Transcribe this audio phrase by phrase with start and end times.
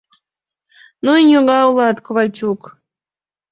[1.05, 2.61] —Ну и ньога улат, Ковальчук!